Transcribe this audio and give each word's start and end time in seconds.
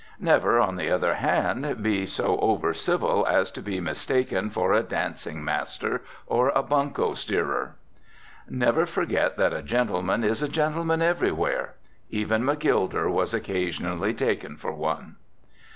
Never, 0.19 0.59
on 0.59 0.77
the 0.77 0.89
other 0.89 1.13
hand, 1.13 1.83
be 1.83 2.07
so 2.07 2.39
over 2.39 2.73
civil 2.73 3.23
as 3.27 3.51
to 3.51 3.61
be 3.61 3.79
mistaken 3.79 4.49
for 4.49 4.73
a 4.73 4.81
dancing 4.81 5.45
master 5.45 6.01
or 6.25 6.49
a 6.55 6.63
bunco 6.63 7.13
steerer. 7.13 7.75
Never 8.49 8.87
forget 8.87 9.37
that 9.37 9.53
a 9.53 9.61
gentleman 9.61 10.23
is 10.23 10.41
a 10.41 10.49
gentleman 10.49 11.03
everywhere. 11.03 11.75
Even 12.09 12.41
McGilder 12.41 13.11
was 13.11 13.31
occasionally 13.31 14.15
taken 14.15 14.57
for 14.57 14.71
one. 14.71 15.17